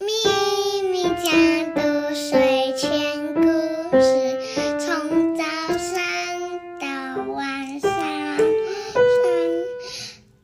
[0.00, 0.06] 咪
[0.90, 1.30] 咪家
[1.72, 3.42] 的睡前故
[4.00, 5.44] 事，从早
[5.78, 6.02] 上
[6.80, 6.86] 到
[7.32, 7.90] 晚上，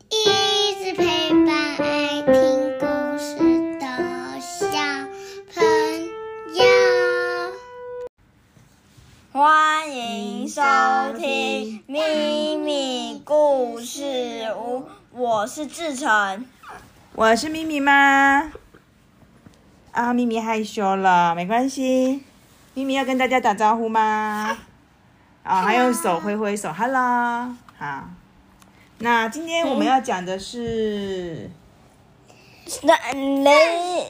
[0.09, 2.87] 一直陪伴爱听故
[3.19, 3.35] 事
[3.81, 4.79] 的小
[5.53, 5.65] 朋
[6.55, 6.63] 友。
[9.33, 10.63] 欢迎收
[11.19, 16.47] 听咪咪故事屋，我是志成。
[17.17, 18.53] 我是咪咪吗？
[19.93, 22.23] 啊，咪咪害羞了，没关系。
[22.75, 24.57] 咪咪要跟大家打招呼吗？
[25.43, 28.05] 啊，还用手挥挥手，Hello，好。
[28.99, 31.51] 那今天我们要讲的是，
[32.83, 32.93] 雷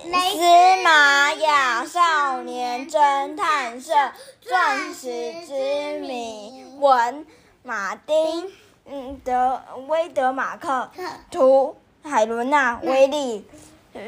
[0.04, 3.92] 雷斯玛雅少年侦探社
[4.40, 7.24] 钻石之谜，文
[7.62, 8.50] 马丁
[8.84, 10.90] 嗯德威德马克，
[11.30, 13.46] 图海伦娜威利，
[13.94, 14.02] 呃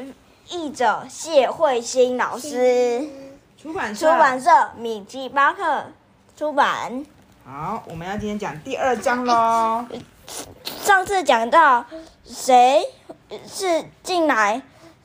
[0.49, 3.07] 译者谢慧欣老师，
[3.57, 4.11] 出版社。
[4.11, 5.85] 出版社米奇巴克
[6.35, 7.05] 出版。
[7.45, 9.85] 好，我们要今天讲第二章喽。
[10.81, 11.85] 上次讲到
[12.23, 12.85] 谁
[13.45, 14.61] 是进来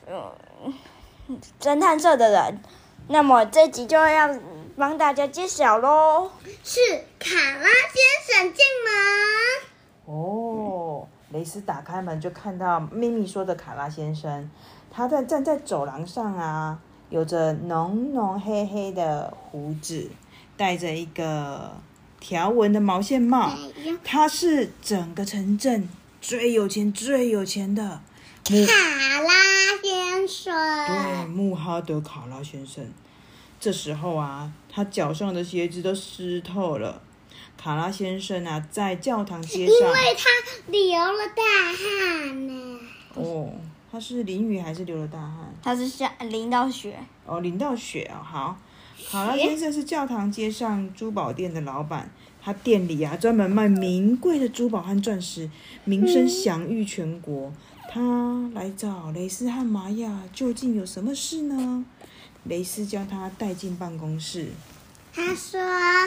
[0.07, 2.61] 嗯侦探社的人，
[3.07, 4.29] 那么这集就要
[4.77, 6.31] 帮大家揭晓喽。
[6.63, 6.79] 是
[7.19, 10.13] 卡拉先生进门。
[10.13, 14.49] 哦，雷斯打开门就看到秘密说的卡拉先生，
[14.99, 16.77] 他在站在走廊上啊，
[17.09, 20.11] 有着浓浓黑黑的胡子，
[20.57, 21.71] 戴着一个
[22.19, 23.49] 条纹的毛线帽。
[24.03, 25.87] 他是整个城镇
[26.19, 28.01] 最有钱、最有钱的
[28.43, 29.33] 卡拉
[29.81, 30.53] 先生。
[30.87, 32.85] 对穆哈德卡拉先生。
[33.57, 37.01] 这时候啊，他脚上的鞋子都湿透了。
[37.55, 39.73] 卡拉先生啊，在教堂街上。
[39.77, 42.79] 因为他流了大汗呢。
[43.13, 43.53] 哦，
[43.91, 45.53] 他是淋雨还是流了大汗？
[45.61, 48.21] 他是下淋到雪，哦，淋到雪哦。
[48.23, 48.57] 好，
[49.09, 52.09] 卡拉先生是教堂街上珠宝店的老板，
[52.41, 55.49] 他店里啊专门卖名贵的珠宝和钻石，
[55.85, 57.51] 名声享誉全国。
[57.91, 61.83] 他来找雷斯和玛雅，究竟有什么事呢？
[62.43, 64.49] 雷斯将他带进办公室，
[65.11, 65.59] 他说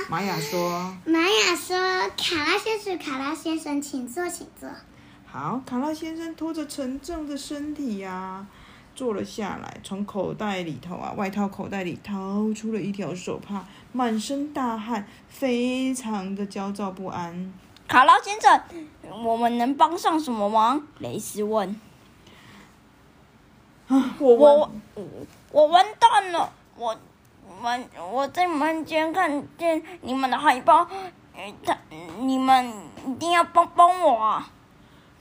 [0.09, 0.97] 玛雅说。
[1.04, 1.76] 玛雅说
[2.16, 4.69] ：“卡拉先生，卡拉先生，请坐，请坐。
[5.32, 8.47] 好，卡拉先生拖着沉重的身体呀、
[8.94, 17.50] 坐了下来，从口袋里头啊，外套口袋里掏出了一条手帕，满身大汗，非常的焦躁不安。
[17.88, 18.60] 卡拉先生，
[19.25, 20.82] 我们能帮上什么忙？
[20.98, 21.81] 雷斯问。
[23.88, 24.71] 我我问
[25.50, 26.53] 我完蛋了！
[26.76, 26.94] 我
[27.62, 30.87] 门我在门前看见你们的海报，
[31.34, 31.75] 呃他
[32.21, 32.71] 你们
[33.06, 34.50] 一定要帮帮我啊！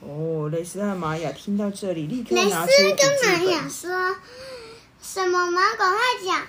[0.01, 3.51] 哦，雷斯和玛雅听到这里，立”刻蕾拿出笔丝跟玛。
[3.51, 4.15] 雅说
[4.99, 5.61] ：“什么吗？
[5.77, 6.47] 赶快讲。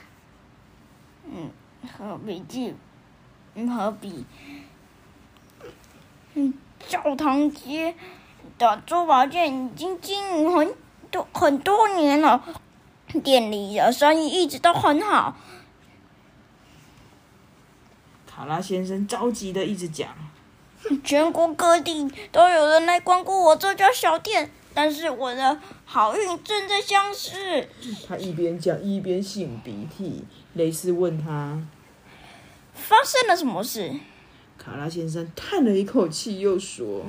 [1.26, 1.50] 嗯，
[1.98, 2.74] 和笔记，
[3.54, 4.24] 嗯和笔，
[6.34, 6.54] 嗯，
[6.88, 7.94] 教堂街
[8.58, 10.74] 的珠宝店已经经营很
[11.10, 12.42] 多很多年了，
[13.22, 15.36] 店里的生意一直都很好。
[18.26, 20.08] 卡拉先生着急的一直讲。
[21.04, 27.68] 全国各地都有人来光顾我这家小店，但是我的好运正在消失。
[28.06, 30.24] 他一边讲一边擤鼻涕。
[30.54, 31.58] 雷斯问他，
[32.74, 33.90] 发生了什么事？
[34.58, 37.02] 卡拉先生叹了一口气，又说。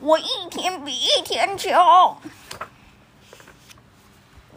[0.00, 1.70] 我一天比一天穷。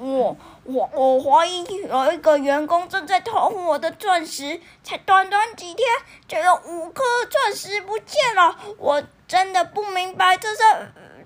[0.01, 5.87] 我我我怀疑有一个员工正在偷我的钻石，才短短几天
[6.27, 8.57] 就有五颗钻石不见了。
[8.79, 10.63] 我真的不明白这是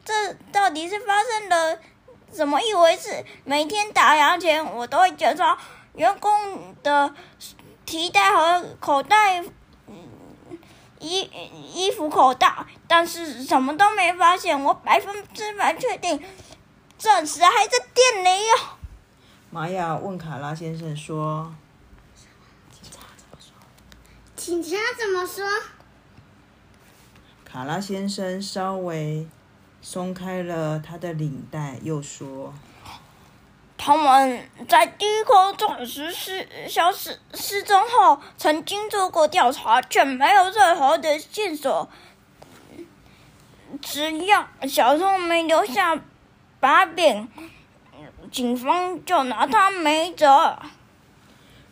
[0.03, 1.79] 这到底是发生了
[2.29, 3.23] 怎么一回事。
[3.45, 5.57] 每天打烊前，我都会检查
[5.93, 7.15] 员工的
[7.85, 9.41] 提袋和口袋。
[10.97, 11.29] 衣
[11.73, 12.51] 衣服口袋，
[12.87, 14.63] 但是什么都没发现。
[14.63, 16.19] 我百分之百确定，
[17.05, 18.77] 钻石还在店里哦。
[19.51, 21.53] 玛雅问卡拉先生说。”
[24.35, 25.45] 警察怎么说？
[27.43, 29.27] 卡拉先生稍微
[29.83, 32.51] 松开了他的领带，又说
[33.77, 41.87] 他们在第一颗钻石失消失失踪后，曾经做过调查，却没有任何的线索。
[43.79, 45.95] 只要小偷没留下
[46.65, 47.27] 把柄，
[48.31, 50.57] 警方就拿他没辙。：“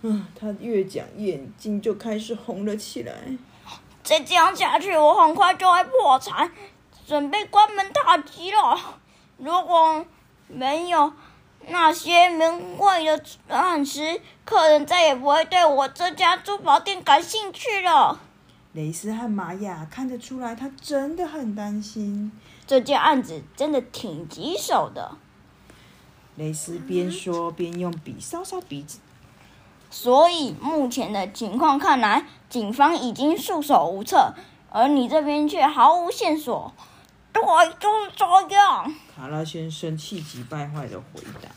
[0.03, 3.11] 嗯。”他越讲眼睛就开始红了起来。
[4.03, 6.51] 再这样下去，我很快就会破产，
[7.07, 8.99] 准备关门大吉了。
[9.37, 10.05] 如果
[10.47, 11.11] 没有
[11.69, 18.19] 那些名贵的钻石，客人再也不会对我这家珠宝店感兴趣了。
[18.73, 22.31] 蕾丝和玛雅看得出来，他真的很担心。
[22.65, 25.15] 这件案子真的挺棘手的。
[26.35, 28.97] 蕾丝边说边用笔搔搔鼻子。
[29.91, 34.33] 所以目前的情况看来，警方已经束手无策，
[34.71, 36.73] 而你这边却毫无线索。
[37.31, 37.43] 对，
[37.79, 38.11] 就是
[38.49, 38.91] 这样。
[39.15, 41.49] 卡拉先生气急败坏的回答。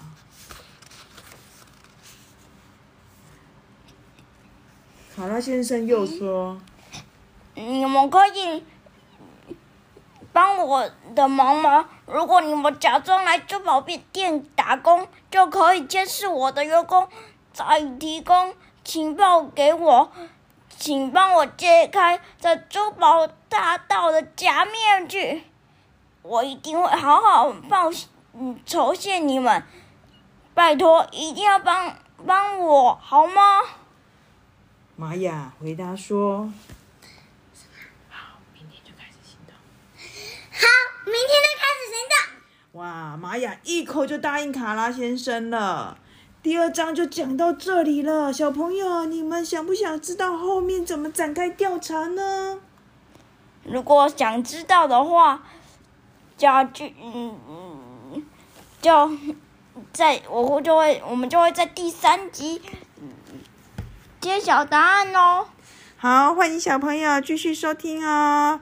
[5.17, 6.61] 卡拉先生又说。
[7.56, 8.62] 你们可以
[10.32, 11.88] 帮我的忙吗？
[12.05, 13.81] 如果你们假装来珠宝
[14.12, 17.08] 店打工，就可以监视我的员工，
[17.55, 18.55] 再提供
[18.85, 20.12] 情报给我。
[20.79, 25.43] 请帮我揭开这珠宝大盗的假面具，
[26.20, 27.91] 我一定会好好报
[28.35, 29.62] 嗯酬谢你们。
[30.52, 33.61] 拜托，一定要帮帮我好吗？
[34.97, 36.50] 玛雅回答说。
[41.05, 42.81] 明天就开始行动。
[42.81, 45.99] 哇，玛雅一口就答应卡拉先生了。
[46.43, 52.58] 第二章就讲到这里了，小朋友，你们想不想知道后面怎么展开调查呢？
[53.64, 55.43] 如果想知道的话，
[56.37, 58.26] 家具嗯嗯，
[58.81, 59.11] 就
[59.93, 62.62] 在我会就会我们就会在第三集
[64.20, 65.49] 揭晓答案哦。
[65.97, 68.61] 好，欢迎小朋友继续收听哦。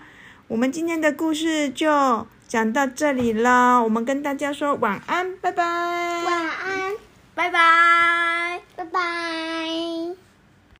[0.49, 2.26] 我们今天的故事就。
[2.46, 5.64] 讲到这里了，我们跟大家说晚安，拜拜。
[5.64, 6.93] 晚安，
[7.35, 10.24] 拜拜，拜拜。